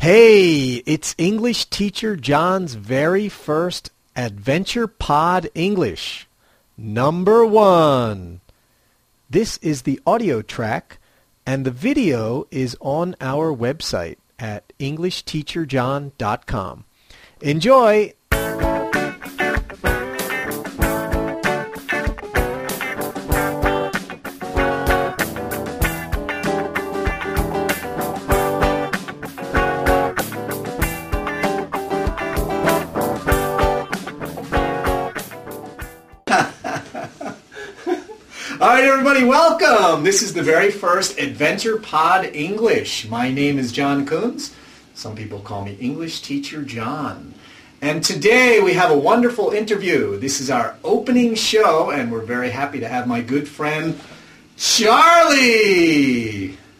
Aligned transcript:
Hey, 0.00 0.82
it's 0.86 1.14
English 1.18 1.66
teacher 1.66 2.16
John's 2.16 2.72
very 2.72 3.28
first 3.28 3.90
Adventure 4.16 4.86
Pod 4.86 5.50
English. 5.54 6.26
Number 6.78 7.44
one. 7.44 8.40
This 9.28 9.58
is 9.58 9.82
the 9.82 10.00
audio 10.06 10.40
track, 10.40 10.96
and 11.44 11.66
the 11.66 11.70
video 11.70 12.46
is 12.50 12.78
on 12.80 13.14
our 13.20 13.54
website 13.54 14.16
at 14.38 14.72
EnglishTeacherJohn.com. 14.80 16.84
Enjoy! 17.42 18.14
Everybody, 39.20 39.38
welcome. 39.38 40.02
This 40.02 40.22
is 40.22 40.32
the 40.32 40.42
very 40.42 40.70
first 40.70 41.18
Adventure 41.18 41.76
Pod 41.78 42.24
English. 42.24 43.06
My 43.08 43.30
name 43.30 43.58
is 43.58 43.70
John 43.70 44.06
Coons. 44.06 44.54
Some 44.94 45.14
people 45.14 45.40
call 45.40 45.62
me 45.64 45.76
English 45.78 46.22
Teacher 46.22 46.62
John. 46.62 47.34
And 47.82 48.02
today 48.02 48.60
we 48.60 48.72
have 48.74 48.90
a 48.90 48.96
wonderful 48.96 49.50
interview. 49.50 50.18
This 50.18 50.40
is 50.40 50.50
our 50.50 50.74
opening 50.82 51.34
show, 51.34 51.90
and 51.90 52.10
we're 52.10 52.24
very 52.24 52.48
happy 52.48 52.80
to 52.80 52.88
have 52.88 53.06
my 53.06 53.20
good 53.20 53.46
friend 53.46 54.00
Charlie. 54.56 54.96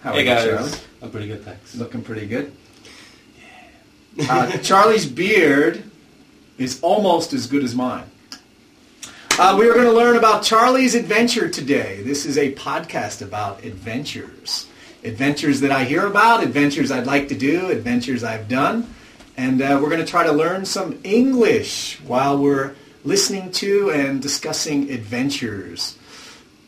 How 0.03 0.11
are 0.11 0.15
Hey 0.15 0.21
you, 0.21 0.25
guys, 0.25 0.45
Charlie? 0.45 0.73
I'm 1.03 1.11
pretty 1.11 1.27
good, 1.27 1.45
thanks. 1.45 1.75
Looking 1.75 2.03
pretty 2.03 2.27
good. 2.27 2.53
Uh, 4.29 4.57
Charlie's 4.59 5.07
beard 5.07 5.85
is 6.57 6.81
almost 6.81 7.35
as 7.35 7.47
good 7.47 7.65
as 7.65 7.75
mine. 7.75 8.10
Uh, 9.39 9.57
we 9.59 9.67
are 9.69 9.73
going 9.73 9.87
to 9.87 9.93
learn 9.93 10.17
about 10.17 10.43
Charlie's 10.43 10.95
adventure 10.95 11.49
today. 11.49 12.03
This 12.03 12.27
is 12.27 12.37
a 12.37 12.53
podcast 12.55 13.23
about 13.23 13.65
adventures. 13.65 14.67
Adventures 15.03 15.61
that 15.61 15.71
I 15.71 15.85
hear 15.85 16.07
about, 16.07 16.43
adventures 16.43 16.91
I'd 16.91 17.07
like 17.07 17.29
to 17.29 17.35
do, 17.35 17.71
adventures 17.71 18.23
I've 18.23 18.49
done. 18.49 18.93
And 19.39 19.63
uh, 19.63 19.79
we're 19.81 19.89
going 19.89 20.05
to 20.05 20.07
try 20.07 20.25
to 20.25 20.33
learn 20.33 20.67
some 20.67 21.01
English 21.05 22.01
while 22.01 22.37
we're 22.37 22.75
listening 23.03 23.51
to 23.53 23.91
and 23.91 24.21
discussing 24.21 24.91
adventures. 24.91 25.97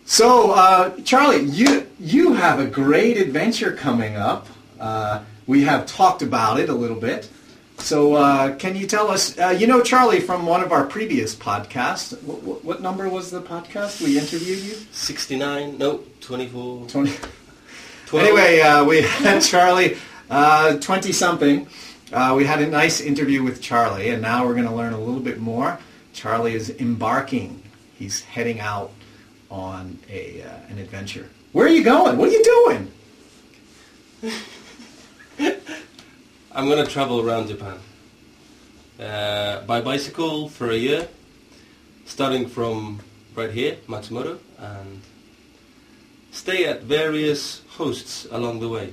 So, 0.06 0.52
uh, 0.52 0.96
Charlie, 1.02 1.44
you 1.44 1.86
you 2.00 2.32
have 2.32 2.58
a 2.58 2.66
great 2.66 3.18
adventure 3.18 3.72
coming 3.72 4.16
up. 4.16 4.46
Uh, 4.80 5.24
we 5.46 5.64
have 5.64 5.84
talked 5.84 6.22
about 6.22 6.58
it 6.58 6.70
a 6.70 6.74
little 6.74 6.98
bit. 6.98 7.28
So, 7.82 8.14
uh, 8.14 8.54
can 8.56 8.76
you 8.76 8.86
tell 8.86 9.10
us? 9.10 9.36
Uh, 9.36 9.48
you 9.48 9.66
know, 9.66 9.82
Charlie, 9.82 10.20
from 10.20 10.46
one 10.46 10.62
of 10.62 10.70
our 10.70 10.84
previous 10.86 11.34
podcasts. 11.34 12.12
What, 12.22 12.42
what, 12.44 12.64
what 12.64 12.80
number 12.80 13.08
was 13.08 13.32
the 13.32 13.42
podcast 13.42 14.00
we 14.00 14.16
interviewed 14.16 14.60
you? 14.60 14.74
69, 14.92 15.78
no, 15.78 16.04
24, 16.20 16.86
Twenty. 16.86 17.12
12. 18.06 18.26
Anyway, 18.26 18.60
uh, 18.60 18.84
we 18.84 19.02
had 19.02 19.40
Charlie, 19.42 19.96
twenty 20.80 21.12
something. 21.12 21.66
Uh, 22.12 22.34
we 22.36 22.44
had 22.44 22.62
a 22.62 22.66
nice 22.68 23.00
interview 23.00 23.42
with 23.42 23.60
Charlie, 23.60 24.10
and 24.10 24.22
now 24.22 24.46
we're 24.46 24.54
going 24.54 24.66
to 24.66 24.74
learn 24.74 24.92
a 24.92 25.00
little 25.00 25.20
bit 25.20 25.40
more. 25.40 25.78
Charlie 26.12 26.54
is 26.54 26.70
embarking. 26.70 27.62
He's 27.98 28.20
heading 28.20 28.60
out 28.60 28.92
on 29.50 29.98
a 30.08 30.42
uh, 30.42 30.70
an 30.70 30.78
adventure. 30.78 31.28
Where 31.52 31.66
are 31.66 31.70
you 31.70 31.82
going? 31.82 32.16
What 32.16 32.28
are 32.28 32.32
you 32.32 32.44
doing? 34.22 34.32
I'm 36.54 36.66
going 36.66 36.84
to 36.84 36.90
travel 36.90 37.26
around 37.26 37.48
Japan. 37.48 37.78
Uh, 39.00 39.62
by 39.62 39.80
bicycle 39.80 40.50
for 40.50 40.70
a 40.70 40.76
year, 40.76 41.08
starting 42.04 42.46
from 42.46 43.00
right 43.34 43.50
here, 43.50 43.78
Matsumoto, 43.88 44.38
and 44.58 45.00
stay 46.30 46.66
at 46.66 46.82
various 46.82 47.62
hosts 47.68 48.26
along 48.30 48.60
the 48.60 48.68
way, 48.68 48.92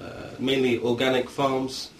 uh, 0.00 0.04
mainly 0.38 0.78
organic 0.78 1.28
farms 1.28 1.90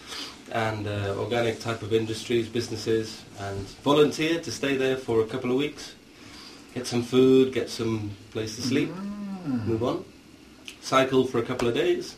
and 0.53 0.87
uh, 0.87 1.17
organic 1.19 1.59
type 1.59 1.83
of 1.83 1.93
industries, 1.93 2.49
businesses, 2.49 3.25
and 3.41 3.67
volunteer 3.83 4.39
to 4.41 4.53
stay 4.53 4.77
there 4.77 4.97
for 4.97 5.23
a 5.23 5.27
couple 5.27 5.51
of 5.51 5.57
weeks, 5.57 5.97
get 6.73 6.87
some 6.87 7.03
food, 7.03 7.53
get 7.53 7.69
some 7.69 8.13
place 8.31 8.55
to 8.55 8.63
sleep, 8.63 8.95
move 9.45 9.83
on, 9.83 10.05
cycle 10.81 11.27
for 11.27 11.39
a 11.39 11.43
couple 11.43 11.67
of 11.67 11.75
days, 11.75 12.15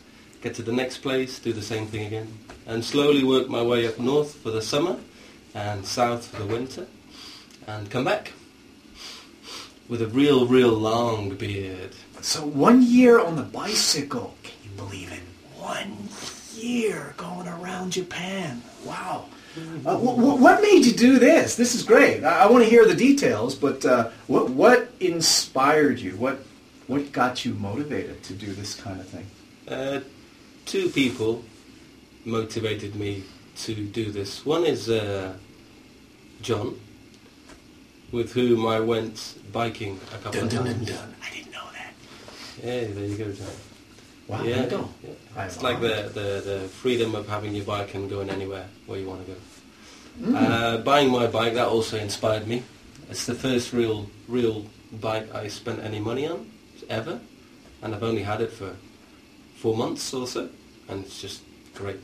get 0.47 0.55
to 0.55 0.63
the 0.63 0.71
next 0.71 0.99
place, 0.99 1.39
do 1.39 1.51
the 1.51 1.61
same 1.61 1.85
thing 1.87 2.05
again, 2.05 2.37
and 2.65 2.83
slowly 2.83 3.21
work 3.21 3.49
my 3.49 3.61
way 3.61 3.85
up 3.85 3.99
north 3.99 4.33
for 4.35 4.49
the 4.49 4.61
summer 4.61 4.95
and 5.53 5.85
south 5.85 6.27
for 6.27 6.41
the 6.41 6.45
winter, 6.45 6.87
and 7.67 7.91
come 7.91 8.05
back 8.05 8.31
with 9.89 10.01
a 10.01 10.07
real, 10.07 10.47
real 10.47 10.69
long 10.69 11.31
beard. 11.35 11.91
So 12.21 12.45
one 12.45 12.81
year 12.81 13.19
on 13.19 13.35
the 13.35 13.43
bicycle. 13.43 14.35
Can 14.43 14.53
you 14.63 14.69
believe 14.77 15.11
it? 15.11 15.19
One 15.59 16.07
year 16.55 17.13
going 17.17 17.49
around 17.49 17.91
Japan. 17.91 18.61
Wow. 18.85 19.25
Uh, 19.85 19.97
wh- 19.97 20.15
wh- 20.15 20.41
what 20.41 20.61
made 20.61 20.85
you 20.85 20.93
do 20.93 21.19
this? 21.19 21.55
This 21.55 21.75
is 21.75 21.83
great. 21.83 22.23
I, 22.23 22.43
I 22.43 22.47
want 22.47 22.63
to 22.63 22.69
hear 22.69 22.85
the 22.85 22.95
details, 22.95 23.53
but 23.53 23.83
uh, 23.83 24.11
what 24.27 24.49
what 24.51 24.91
inspired 25.01 25.99
you? 25.99 26.11
What 26.11 26.39
what 26.85 27.11
got 27.11 27.43
you 27.43 27.53
motivated 27.55 28.23
to 28.23 28.33
do 28.33 28.53
this 28.53 28.75
kind 28.75 28.99
of 29.01 29.07
thing? 29.07 29.25
Uh, 29.67 29.99
two 30.67 30.89
people 30.89 31.43
motivated 32.25 32.95
me 32.95 33.23
to 33.55 33.73
do 33.73 34.11
this. 34.11 34.45
One 34.45 34.65
is 34.65 34.89
uh, 34.89 35.33
John, 36.41 36.79
with 38.11 38.33
whom 38.33 38.67
I 38.67 38.79
went 38.79 39.35
biking 39.51 39.99
a 40.13 40.17
couple 40.17 40.43
of 40.43 40.51
times. 40.51 40.87
Dun, 40.87 41.15
I 41.23 41.33
didn't 41.33 41.51
know 41.51 41.63
that. 41.73 41.93
Yeah, 42.63 42.93
there 42.93 43.05
you 43.05 43.17
go, 43.17 43.31
John. 43.31 43.47
Wow. 44.27 44.43
yeah, 44.43 44.65
yeah. 44.65 45.45
It's 45.45 45.63
like 45.63 45.79
the, 45.79 46.11
the, 46.13 46.41
the 46.43 46.59
freedom 46.67 47.15
of 47.15 47.29
having 47.29 47.55
your 47.55 47.63
bike 47.63 47.93
and 47.93 48.09
going 48.09 48.29
anywhere 48.29 48.67
where 48.85 48.99
you 48.99 49.07
want 49.07 49.25
to 49.25 49.31
go. 49.31 50.35
Uh, 50.35 50.77
buying 50.79 51.09
my 51.09 51.27
bike, 51.27 51.53
that 51.53 51.67
also 51.67 51.97
inspired 51.97 52.45
me. 52.45 52.63
It's 53.09 53.25
the 53.25 53.35
first 53.35 53.71
real 53.71 54.09
real 54.27 54.65
bike 54.91 55.33
I 55.33 55.47
spent 55.47 55.79
any 55.79 55.99
money 55.99 56.27
on 56.27 56.51
ever, 56.89 57.21
and 57.81 57.95
I've 57.95 58.03
only 58.03 58.23
had 58.23 58.41
it 58.41 58.51
for 58.51 58.75
four 59.55 59.75
months 59.75 60.13
or 60.13 60.27
so, 60.27 60.49
and 60.89 61.05
it's 61.05 61.21
just 61.21 61.41
great. 61.75 61.99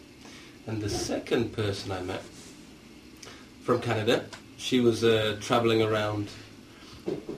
And 0.67 0.81
the 0.81 0.89
second 0.89 1.53
person 1.53 1.91
I 1.91 2.01
met 2.01 2.23
from 3.63 3.81
Canada, 3.81 4.25
she 4.57 4.79
was 4.79 5.03
uh, 5.03 5.37
traveling 5.41 5.81
around 5.81 6.29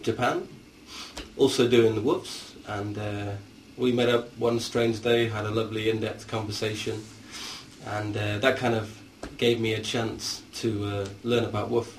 Japan, 0.02 0.48
also 1.38 1.68
doing 1.68 1.96
the 1.96 2.02
woofs, 2.02 2.54
and 2.68 2.98
uh, 2.98 3.32
we 3.78 3.92
met 3.92 4.10
up 4.10 4.36
one 4.38 4.60
strange 4.60 5.02
day, 5.02 5.28
had 5.28 5.46
a 5.46 5.52
lovely 5.52 5.90
in-depth 5.90 6.28
conversation, 6.28 7.04
and 7.86 8.16
uh, 8.16 8.38
that 8.40 8.58
kind 8.58 8.76
of 8.76 9.02
gave 9.38 9.60
me 9.60 9.74
a 9.74 9.82
chance 9.82 10.44
to 10.54 10.86
uh, 10.86 11.08
learn 11.24 11.44
about 11.44 11.70
woof. 11.70 11.98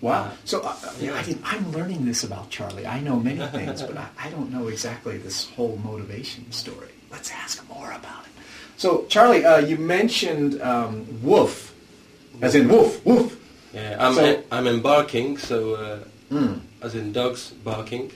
Wow. 0.00 0.32
So 0.44 0.60
uh, 0.60 0.76
Yeah. 1.00 1.14
I 1.14 1.36
I'm 1.44 1.72
learning 1.72 2.04
this 2.04 2.24
about 2.24 2.50
Charlie. 2.50 2.86
I 2.86 3.00
know 3.00 3.16
many 3.16 3.44
things, 3.48 3.82
but 3.82 3.96
I, 3.96 4.08
I 4.18 4.30
don't 4.30 4.50
know 4.52 4.68
exactly 4.68 5.16
this 5.18 5.48
whole 5.50 5.76
motivation 5.82 6.52
story. 6.52 6.93
Let's 7.14 7.30
ask 7.44 7.56
more 7.68 7.90
about 8.00 8.22
it. 8.28 8.32
So 8.76 9.04
Charlie, 9.08 9.44
uh, 9.44 9.58
you 9.70 9.76
mentioned 9.78 10.60
um, 10.60 11.06
woof, 11.22 11.72
as 12.42 12.54
in 12.54 12.68
woof, 12.68 12.90
woof. 13.06 13.38
Yeah, 13.72 13.96
I'm, 14.04 14.14
So- 14.14 14.42
I'm 14.50 14.66
embarking, 14.66 15.38
so 15.38 15.58
uh, 15.74 15.98
Mm. 16.30 16.58
as 16.82 16.94
in 16.94 17.12
dogs 17.12 17.50
barking. 17.62 18.10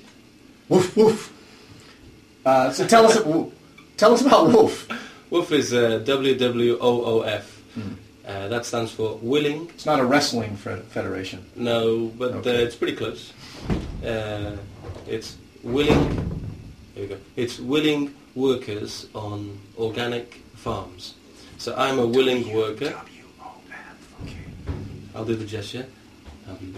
Woof, 0.68 0.96
woof. 0.96 1.32
Uh, 2.44 2.70
so 2.72 2.86
tell 2.86 3.04
us, 3.06 3.14
tell 3.96 4.12
us 4.14 4.22
about 4.26 4.48
woof. 4.48 4.88
Woof 5.30 5.52
is 5.52 5.72
uh, 5.72 5.98
W-W-O-O-F. 6.04 7.46
Uh, 8.26 8.48
that 8.48 8.64
stands 8.66 8.90
for 8.90 9.16
willing. 9.22 9.68
It's 9.74 9.86
not 9.86 10.00
a 10.00 10.04
wrestling 10.04 10.56
fe- 10.56 10.82
federation. 10.90 11.44
No, 11.54 12.06
but 12.18 12.32
Okay. 12.36 12.56
uh, 12.56 12.64
it's 12.66 12.74
pretty 12.76 12.96
close. 12.96 13.32
Uh, 14.04 14.56
it's 15.06 15.36
willing. 15.62 16.37
Here 16.98 17.06
we 17.06 17.14
go. 17.14 17.20
It's 17.36 17.60
willing 17.60 18.12
workers 18.34 19.06
on 19.14 19.60
organic 19.78 20.42
farms. 20.56 21.14
So 21.56 21.72
I'm 21.76 22.00
a 22.00 22.04
willing 22.04 22.52
worker. 22.52 22.90
W-O-F, 22.90 24.22
okay. 24.24 24.34
I'll 25.14 25.24
do 25.24 25.36
the 25.36 25.44
gesture. 25.44 25.86
W 26.48 26.74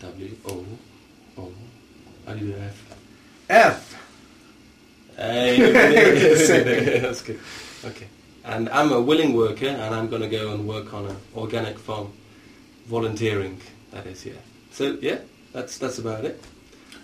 W 0.00 0.36
O 0.46 0.66
O. 1.38 1.52
I 2.26 2.34
do 2.34 2.52
the 2.52 2.60
F. 2.60 2.96
F. 3.48 4.02
Hey, 5.16 5.72
that's 7.00 7.22
good. 7.22 7.40
Okay. 7.82 8.08
And 8.44 8.68
I'm 8.68 8.92
a 8.92 9.00
willing 9.00 9.32
worker, 9.32 9.68
and 9.68 9.94
I'm 9.94 10.10
going 10.10 10.20
to 10.20 10.28
go 10.28 10.52
and 10.52 10.68
work 10.68 10.92
on 10.92 11.06
an 11.06 11.16
organic 11.34 11.78
farm, 11.78 12.12
volunteering. 12.88 13.58
That 13.90 14.04
is, 14.04 14.26
yeah. 14.26 14.34
So 14.70 14.98
yeah, 15.00 15.20
that's 15.54 15.78
that's 15.78 15.98
about 15.98 16.26
it. 16.26 16.44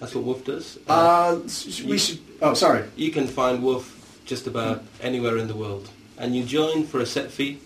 That's 0.00 0.14
what 0.14 0.25
WWOOF 0.25 0.44
does. 0.44 0.78
Uh, 0.88 1.40
we 1.88 1.98
should. 1.98 2.20
Oh, 2.43 2.54
sorry. 2.54 2.84
you 2.96 3.10
can 3.10 3.26
find 3.26 3.62
WWOOF 3.62 4.25
just 4.26 4.46
about 4.46 4.82
anywhere 5.00 5.38
in 5.38 5.48
the 5.48 5.56
world. 5.56 5.88
and 6.19 6.34
you 6.34 6.44
join 6.44 6.84
for 6.84 7.00
a 7.00 7.06
set 7.06 7.31
fee 7.31 7.58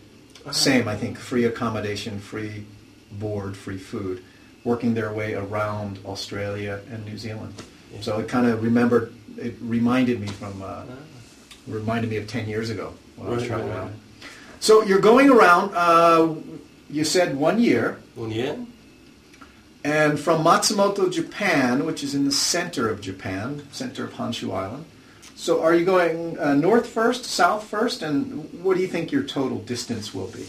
same, 0.51 0.88
I 0.88 0.95
think, 0.95 1.19
free 1.19 1.45
accommodation, 1.45 2.19
free 2.19 2.65
board, 3.12 3.56
free 3.56 3.77
food, 3.77 4.23
working 4.63 4.93
their 4.93 5.11
way 5.13 5.33
around 5.33 5.99
Australia 6.05 6.79
and 6.91 7.03
New 7.05 7.17
Zealand. 7.17 7.53
Yeah. 7.93 8.01
So 8.01 8.19
it 8.19 8.27
kind 8.27 8.45
of 8.47 8.63
remembered, 8.63 9.13
it 9.37 9.55
reminded 9.61 10.19
me 10.21 10.27
from, 10.27 10.61
uh, 10.61 10.65
Ah. 10.65 10.83
reminded 11.67 12.09
me 12.09 12.17
of 12.17 12.27
10 12.27 12.47
years 12.47 12.69
ago 12.69 12.93
when 13.15 13.27
I 13.29 13.35
was 13.35 13.43
traveling 13.43 13.69
right, 13.69 13.77
around. 13.77 13.87
right. 13.89 14.29
So 14.59 14.83
you're 14.83 14.99
going 14.99 15.29
around, 15.29 15.73
uh, 15.75 16.35
you 16.89 17.03
said 17.03 17.37
one 17.37 17.59
year, 17.59 17.97
One 18.15 18.31
year? 18.31 18.55
and 19.83 20.19
from 20.19 20.43
Matsumoto, 20.43 21.11
Japan, 21.11 21.85
which 21.85 22.03
is 22.03 22.13
in 22.13 22.25
the 22.25 22.31
center 22.31 22.87
of 22.89 23.01
Japan, 23.01 23.63
center 23.71 24.03
of 24.05 24.13
Honshu 24.13 24.53
Island. 24.53 24.85
So 25.35 25.63
are 25.63 25.73
you 25.73 25.85
going 25.85 26.37
uh, 26.37 26.53
north 26.53 26.87
first, 26.87 27.25
south 27.25 27.63
first, 27.67 28.03
and 28.03 28.47
what 28.63 28.75
do 28.77 28.81
you 28.83 28.87
think 28.87 29.11
your 29.11 29.23
total 29.23 29.57
distance 29.57 30.13
will 30.13 30.27
be? 30.27 30.45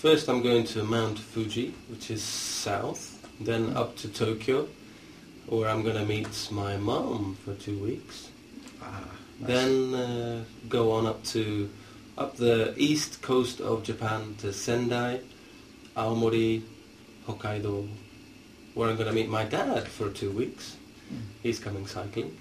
First, 0.00 0.30
I'm 0.30 0.40
going 0.40 0.64
to 0.68 0.82
Mount 0.82 1.18
Fuji, 1.18 1.74
which 1.90 2.10
is 2.10 2.22
south, 2.22 3.22
then 3.38 3.76
up 3.76 3.98
to 3.98 4.08
Tokyo, 4.08 4.66
where 5.44 5.68
I'm 5.68 5.82
going 5.82 5.96
to 5.96 6.06
meet 6.06 6.48
my 6.50 6.78
mom 6.78 7.36
for 7.44 7.52
two 7.52 7.78
weeks. 7.78 8.30
Ah, 8.80 9.04
nice. 9.40 9.46
Then 9.46 9.94
uh, 9.94 10.44
go 10.70 10.92
on 10.92 11.04
up 11.04 11.22
to 11.24 11.68
up 12.16 12.38
the 12.38 12.72
east 12.78 13.20
coast 13.20 13.60
of 13.60 13.82
Japan 13.82 14.36
to 14.38 14.54
Sendai, 14.54 15.20
Aomori, 15.94 16.62
Hokkaido, 17.28 17.86
where 18.72 18.88
I'm 18.88 18.96
going 18.96 19.08
to 19.08 19.14
meet 19.14 19.28
my 19.28 19.44
dad 19.44 19.86
for 19.86 20.08
two 20.08 20.30
weeks. 20.30 20.78
He's 21.42 21.58
coming 21.58 21.86
cycling. 21.86 22.38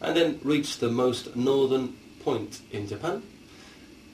And 0.00 0.16
then 0.16 0.40
reach 0.42 0.78
the 0.78 0.90
most 0.90 1.36
northern 1.36 1.98
point 2.20 2.62
in 2.72 2.86
Japan. 2.88 3.22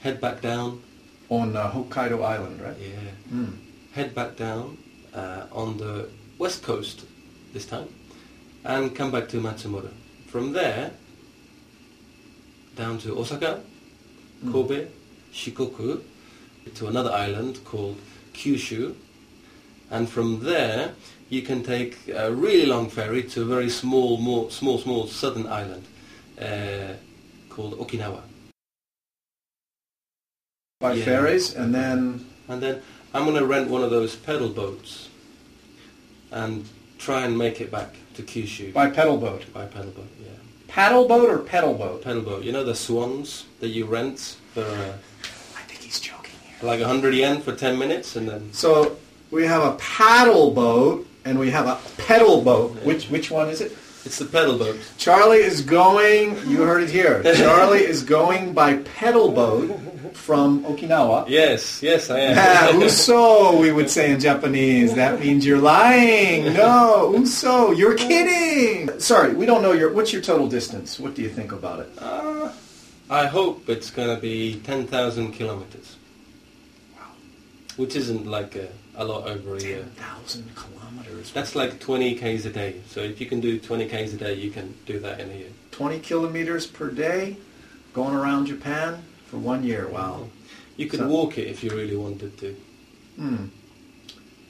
Head 0.01 0.19
back 0.19 0.41
down. 0.41 0.83
On 1.31 1.55
uh, 1.55 1.71
Hokkaido 1.71 2.23
Island, 2.23 2.61
right? 2.61 2.77
Yeah. 2.77 3.33
Mm. 3.37 3.53
head 3.93 4.13
back 4.13 4.35
down 4.35 4.77
uh, 5.13 5.45
on 5.51 5.77
the 5.77 6.07
west 6.37 6.61
coast 6.63 7.05
this 7.53 7.65
time 7.65 7.87
and 8.65 8.93
come 8.95 9.11
back 9.11 9.27
to 9.29 9.37
Matsumoto. 9.41 9.89
From 10.27 10.51
there, 10.53 10.91
down 12.75 12.97
to 12.99 13.17
Osaka, 13.17 13.61
Mm. 14.43 14.51
Kobe, 14.51 14.87
Shikoku, 15.31 16.01
to 16.73 16.87
another 16.87 17.11
island 17.11 17.63
called 17.63 17.97
Kyushu. 18.33 18.95
And 19.91 20.09
from 20.09 20.39
there, 20.39 20.93
you 21.29 21.43
can 21.43 21.61
take 21.61 21.95
a 22.09 22.31
really 22.33 22.65
long 22.65 22.89
ferry 22.89 23.21
to 23.23 23.43
a 23.43 23.45
very 23.45 23.69
small, 23.69 24.17
more, 24.17 24.49
small, 24.49 24.79
small 24.79 25.05
southern 25.05 25.45
island 25.45 25.85
uh, 26.41 26.93
called 27.49 27.77
Okinawa. 27.77 28.21
By 30.81 30.93
Yeah. 30.93 31.05
ferries, 31.05 31.55
and 31.55 31.73
then 31.73 32.25
And 32.49 32.61
then 32.61 32.81
I'm 33.13 33.23
going 33.23 33.37
to 33.37 33.45
rent 33.45 33.69
one 33.69 33.81
of 33.83 33.91
those 33.91 34.15
pedal 34.17 34.49
boats 34.49 35.07
and 36.31 36.65
try 36.97 37.21
and 37.23 37.37
make 37.37 37.61
it 37.61 37.71
back 37.71 37.95
to 38.15 38.21
Kyushu 38.23 38.73
by 38.73 38.89
pedal 38.89 39.17
boat. 39.17 39.43
by 39.53 39.65
pedal 39.65 39.91
boat. 39.91 40.07
Yeah, 40.21 40.29
Paddle 40.67 41.07
boat 41.07 41.29
or 41.29 41.37
pedal 41.39 41.73
boat? 41.73 42.01
pedal 42.03 42.21
boat. 42.21 42.43
You 42.43 42.51
know 42.51 42.63
the 42.63 42.75
swans 42.75 43.45
that 43.61 43.69
you 43.69 43.85
rent 43.85 44.35
for 44.53 44.61
uh, 44.61 44.93
I 45.55 45.61
think 45.67 45.81
he's 45.81 45.99
joking 45.99 46.35
here. 46.45 46.57
like 46.69 46.79
100 46.81 47.13
yen 47.13 47.41
for 47.41 47.53
10 47.55 47.77
minutes, 47.77 48.15
and 48.17 48.27
then 48.27 48.51
So 48.53 48.97
we 49.29 49.45
have 49.45 49.63
a 49.63 49.73
paddle 49.77 50.51
boat 50.51 51.07
and 51.23 51.39
we 51.39 51.51
have 51.51 51.67
a 51.67 51.77
pedal 52.01 52.41
boat. 52.41 52.71
Which 52.83 53.09
which 53.09 53.29
one 53.31 53.49
is 53.49 53.61
it? 53.61 53.71
it's 54.03 54.17
the 54.17 54.25
pedal 54.25 54.57
boat. 54.57 54.77
Charlie 54.97 55.43
is 55.51 55.61
going. 55.61 56.35
You 56.49 56.63
heard 56.63 56.81
it 56.83 56.89
here. 56.89 57.21
Charlie 57.35 57.85
is 57.93 58.03
going 58.03 58.53
by 58.53 58.77
pedal 58.99 59.31
boat 59.31 59.69
from 60.13 60.63
Okinawa. 60.65 61.25
Yes, 61.27 61.81
yes, 61.81 62.09
I 62.09 62.19
am. 62.19 62.81
Uso, 62.81 63.57
we 63.59 63.71
would 63.71 63.89
say 63.89 64.11
in 64.11 64.19
Japanese. 64.19 64.93
That 64.95 65.19
means 65.19 65.45
you're 65.45 65.59
lying. 65.59 66.53
No, 66.53 67.13
uso, 67.17 67.71
you're 67.71 67.95
kidding. 67.97 68.99
Sorry, 68.99 69.33
we 69.33 69.45
don't 69.45 69.61
know 69.61 69.71
your. 69.73 69.91
What's 69.93 70.13
your 70.13 70.21
total 70.21 70.47
distance? 70.47 70.99
What 70.99 71.15
do 71.15 71.21
you 71.21 71.29
think 71.29 71.51
about 71.51 71.79
it? 71.81 71.89
Uh, 71.97 72.51
I 73.09 73.25
hope 73.27 73.67
it's 73.69 73.89
going 73.91 74.13
to 74.15 74.21
be 74.21 74.59
10,000 74.63 75.33
kilometers. 75.33 75.97
Wow. 76.95 77.03
Which 77.77 77.95
isn't 77.95 78.25
like 78.25 78.55
a, 78.55 78.69
a 78.95 79.03
lot 79.03 79.27
over 79.27 79.55
a 79.55 79.59
Ten 79.59 79.69
year. 79.69 79.83
thousand 79.95 80.49
kilometers. 80.55 81.31
That's 81.31 81.55
like 81.55 81.79
20 81.79 82.15
k's 82.15 82.45
a 82.45 82.49
day. 82.51 82.81
So 82.87 83.01
if 83.01 83.19
you 83.19 83.27
can 83.27 83.39
do 83.41 83.59
20 83.59 83.87
k's 83.87 84.13
a 84.13 84.17
day, 84.17 84.33
you 84.35 84.49
can 84.51 84.73
do 84.85 84.99
that 84.99 85.19
in 85.19 85.29
a 85.29 85.33
year. 85.33 85.49
20 85.71 85.99
kilometers 85.99 86.67
per 86.67 86.89
day, 86.89 87.35
going 87.93 88.13
around 88.15 88.45
Japan 88.45 89.03
for 89.31 89.37
one 89.37 89.63
year. 89.63 89.87
Wow. 89.87 90.27
You 90.75 90.87
could 90.87 90.99
So- 90.99 91.07
walk 91.07 91.37
it 91.37 91.47
if 91.47 91.63
you 91.63 91.71
really 91.71 91.95
wanted 91.95 92.37
to. 92.39 92.55
Hmm. 93.15 93.45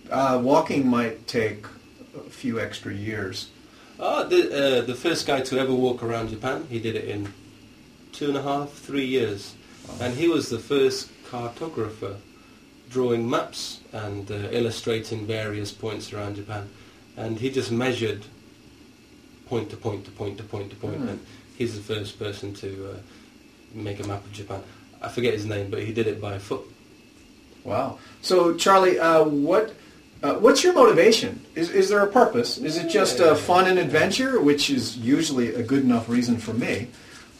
Uh, 0.09 0.41
walking 0.43 0.87
might 0.87 1.27
take 1.27 1.65
a 2.15 2.29
few 2.29 2.59
extra 2.59 2.93
years. 2.93 3.47
Ah, 3.99 4.23
the, 4.23 4.41
uh, 4.41 4.81
the 4.81 4.95
first 4.95 5.27
guy 5.27 5.41
to 5.41 5.59
ever 5.59 5.73
walk 5.73 6.01
around 6.03 6.29
Japan, 6.29 6.65
he 6.69 6.79
did 6.79 6.95
it 6.95 7.05
in 7.05 7.31
two 8.11 8.27
and 8.29 8.37
a 8.37 8.41
half, 8.41 8.73
three 8.73 9.05
years. 9.05 9.53
And 9.99 10.15
he 10.15 10.27
was 10.27 10.49
the 10.49 10.59
first 10.59 11.09
cartographer 11.29 12.17
drawing 12.89 13.29
maps 13.29 13.79
and 13.93 14.29
uh, 14.31 14.49
illustrating 14.51 15.25
various 15.25 15.71
points 15.71 16.11
around 16.11 16.35
Japan. 16.35 16.69
And 17.15 17.39
he 17.39 17.49
just 17.49 17.71
measured 17.71 18.25
point 19.47 19.69
to 19.69 19.77
point 19.77 20.05
to 20.05 20.11
point 20.11 20.37
to 20.39 20.43
point 20.43 20.71
to 20.71 20.75
point. 20.75 20.97
Hmm. 20.97 21.07
And 21.09 21.19
he's 21.57 21.75
the 21.75 21.93
first 21.93 22.17
person 22.17 22.53
to 22.55 22.91
uh, 22.91 22.97
make 23.73 23.99
a 24.03 24.07
map 24.07 24.23
of 24.25 24.31
Japan. 24.31 24.61
I 25.01 25.09
forget 25.09 25.33
his 25.33 25.45
name, 25.45 25.69
but 25.69 25.81
he 25.83 25.93
did 25.93 26.07
it 26.07 26.21
by 26.21 26.37
foot. 26.37 26.61
Wow. 27.63 27.99
So, 28.21 28.55
Charlie, 28.55 28.99
uh, 28.99 29.23
what 29.23 29.73
uh, 30.23 30.35
what's 30.35 30.63
your 30.63 30.73
motivation? 30.73 31.45
Is 31.55 31.69
is 31.69 31.89
there 31.89 32.01
a 32.01 32.07
purpose? 32.07 32.57
Is 32.57 32.77
it 32.77 32.89
just 32.89 33.19
uh, 33.19 33.35
fun 33.35 33.67
and 33.67 33.79
adventure, 33.79 34.39
which 34.39 34.69
is 34.69 34.97
usually 34.97 35.53
a 35.55 35.63
good 35.63 35.83
enough 35.83 36.09
reason 36.09 36.37
for 36.37 36.53
me, 36.53 36.87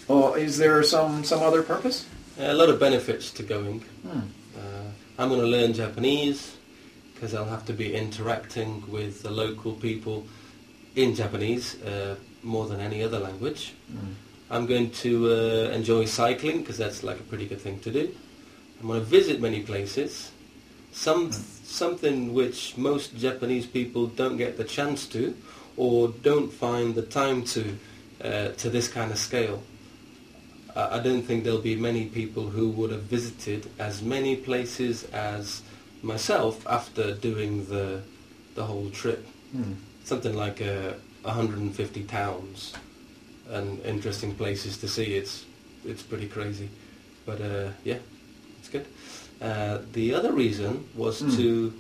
or 0.07 0.37
is 0.37 0.57
there 0.57 0.81
some 0.83 1.23
some 1.23 1.43
other 1.43 1.61
purpose? 1.61 2.05
A 2.39 2.53
lot 2.53 2.69
of 2.69 2.79
benefits 2.79 3.31
to 3.31 3.43
going. 3.43 3.81
Hmm. 4.03 4.19
Uh, 4.57 4.89
I'm 5.19 5.29
going 5.29 5.41
to 5.41 5.47
learn 5.47 5.73
Japanese 5.73 6.57
because 7.13 7.35
I'll 7.35 7.45
have 7.45 7.65
to 7.65 7.73
be 7.73 7.93
interacting 7.93 8.83
with 8.89 9.21
the 9.21 9.29
local 9.29 9.73
people 9.73 10.25
in 10.95 11.13
Japanese 11.13 11.79
uh, 11.83 12.15
more 12.41 12.65
than 12.67 12.79
any 12.79 13.03
other 13.03 13.19
language. 13.19 13.73
Mm. 13.91 14.15
I'm 14.51 14.65
going 14.65 14.91
to 15.05 15.31
uh, 15.31 15.71
enjoy 15.71 16.05
cycling 16.05 16.59
because 16.59 16.77
that's 16.77 17.03
like 17.03 17.19
a 17.19 17.23
pretty 17.23 17.47
good 17.47 17.61
thing 17.61 17.79
to 17.79 17.91
do. 17.91 18.13
I'm 18.81 18.87
going 18.87 18.99
to 18.99 19.05
visit 19.05 19.39
many 19.39 19.61
places. 19.61 20.31
Some 20.91 21.29
Mm. 21.29 21.33
something 21.65 22.33
which 22.33 22.75
most 22.77 23.15
Japanese 23.15 23.65
people 23.65 24.07
don't 24.07 24.35
get 24.35 24.57
the 24.57 24.65
chance 24.65 25.07
to, 25.07 25.33
or 25.77 26.09
don't 26.21 26.51
find 26.51 26.95
the 26.95 27.01
time 27.01 27.45
to, 27.53 27.63
uh, 28.21 28.49
to 28.61 28.69
this 28.69 28.89
kind 28.89 29.09
of 29.11 29.17
scale. 29.17 29.63
I 30.75 30.97
I 30.97 30.99
don't 30.99 31.23
think 31.27 31.43
there'll 31.45 31.69
be 31.73 31.77
many 31.77 32.05
people 32.19 32.43
who 32.55 32.65
would 32.77 32.91
have 32.91 33.03
visited 33.03 33.61
as 33.79 34.01
many 34.01 34.35
places 34.35 35.05
as 35.13 35.61
myself 36.03 36.55
after 36.67 37.13
doing 37.29 37.65
the 37.73 38.01
the 38.55 38.65
whole 38.65 38.89
trip. 39.01 39.25
Mm. 39.55 39.75
Something 40.03 40.35
like 40.35 40.59
uh, 40.61 40.93
150 41.23 42.03
towns 42.03 42.73
and 43.51 43.83
interesting 43.85 44.33
places 44.35 44.77
to 44.77 44.87
see. 44.87 45.15
It's 45.15 45.45
it's 45.85 46.03
pretty 46.03 46.27
crazy, 46.27 46.69
but 47.25 47.41
uh, 47.41 47.69
yeah, 47.83 47.97
it's 48.59 48.69
good. 48.69 48.85
Uh, 49.41 49.79
the 49.93 50.13
other 50.13 50.31
reason 50.31 50.85
was 50.95 51.21
Mm. 51.21 51.35
to 51.37 51.73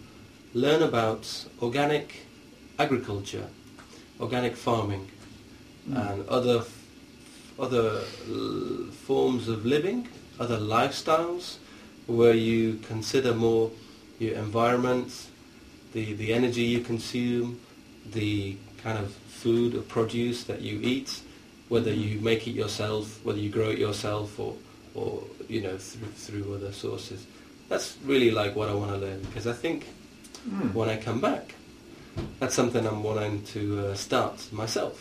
learn 0.53 0.81
about 0.83 1.27
organic 1.61 2.25
agriculture, 2.79 3.47
organic 4.19 4.55
farming, 4.55 5.07
Mm. 5.89 5.97
and 6.11 6.29
other 6.29 6.57
f- 6.59 6.77
other 7.59 8.01
l- 8.29 8.87
forms 9.07 9.47
of 9.47 9.65
living, 9.65 10.07
other 10.39 10.57
lifestyles, 10.59 11.57
where 12.07 12.33
you 12.35 12.79
consider 12.87 13.33
more 13.33 13.69
your 14.19 14.35
environment, 14.35 15.11
the 15.93 16.13
the 16.13 16.33
energy 16.33 16.61
you 16.63 16.79
consume, 16.81 17.59
the 18.11 18.55
kind 18.83 18.97
of 18.97 19.13
food 19.41 19.75
or 19.75 19.81
produce 19.81 20.43
that 20.45 20.61
you 20.61 20.79
eat, 20.81 21.21
whether 21.71 21.93
you 21.93 22.19
make 22.21 22.41
it 22.49 22.55
yourself, 22.63 23.03
whether 23.25 23.39
you 23.45 23.49
grow 23.57 23.69
it 23.75 23.79
yourself, 23.87 24.27
or 24.43 24.53
or 24.93 25.11
you 25.53 25.61
know 25.65 25.77
through 25.77 26.11
through 26.23 26.45
other 26.55 26.71
sources. 26.73 27.19
That's 27.69 27.87
really 28.11 28.31
like 28.41 28.53
what 28.59 28.67
I 28.69 28.73
want 28.81 28.91
to 28.91 28.97
learn 29.05 29.19
because 29.27 29.47
I 29.47 29.53
think 29.63 29.79
Mm. 30.49 30.73
when 30.73 30.89
I 30.89 30.97
come 31.07 31.19
back, 31.21 31.53
that's 32.39 32.55
something 32.55 32.83
I'm 32.87 33.03
wanting 33.03 33.43
to 33.53 33.61
uh, 33.83 33.95
start 33.95 34.35
myself. 34.51 34.95